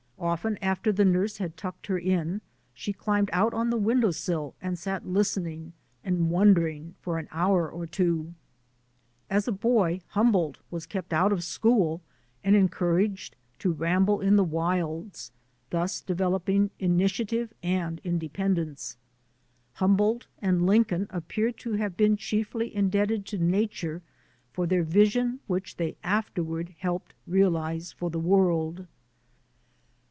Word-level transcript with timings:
Often 0.23 0.59
after 0.61 0.91
the 0.91 1.03
nurse 1.03 1.37
had 1.39 1.57
tucked 1.57 1.87
her 1.87 1.97
in 1.97 2.41
she 2.75 2.93
climbed 2.93 3.31
out 3.33 3.55
on 3.55 3.71
the 3.71 3.77
window 3.77 4.11
sill 4.11 4.53
and 4.61 4.77
sat 4.77 5.03
listening 5.07 5.73
and 6.03 6.29
wondering 6.29 6.93
for 7.01 7.17
an 7.17 7.27
hour 7.31 7.67
or 7.67 7.87
two. 7.87 8.35
As 9.31 9.47
a 9.47 9.51
boy 9.51 9.99
Humboldt 10.09 10.59
was 10.69 10.85
kept 10.85 11.11
out 11.11 11.31
of 11.33 11.43
school 11.43 12.03
and 12.43 12.55
encouraged 12.55 13.35
to 13.59 13.73
ramble 13.73 14.21
in 14.21 14.35
the 14.35 14.43
wilds, 14.43 15.31
thus 15.71 16.03
developim: 16.03 16.69
initiative 16.77 17.51
and 17.63 17.99
independence. 18.03 18.97
Humboldt 19.73 20.27
and 20.39 20.67
Lin 20.67 20.85
coln 20.85 21.07
appear 21.09 21.51
to 21.53 21.73
have 21.73 21.97
been 21.97 22.15
chiefly 22.15 22.73
indebted 22.75 23.25
to 23.25 23.39
na 23.39 23.65
ture 23.71 24.03
for 24.53 24.67
their 24.67 24.83
vision 24.83 25.39
which 25.47 25.77
they 25.77 25.95
afterward 26.03 26.75
helped 26.77 27.15
realize 27.25 27.91
for 27.91 28.11
the 28.11 28.19
world. 28.19 28.85